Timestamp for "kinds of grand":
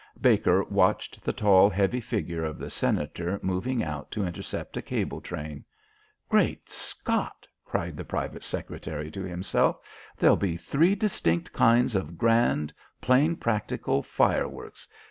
11.53-12.73